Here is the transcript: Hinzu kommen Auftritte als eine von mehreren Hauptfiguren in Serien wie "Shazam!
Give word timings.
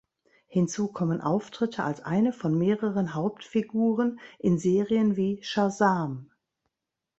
Hinzu 0.47 0.87
kommen 0.87 1.21
Auftritte 1.21 1.83
als 1.83 2.01
eine 2.01 2.33
von 2.33 2.57
mehreren 2.57 3.13
Hauptfiguren 3.13 4.19
in 4.39 4.57
Serien 4.57 5.15
wie 5.15 5.37
"Shazam! 5.43 6.31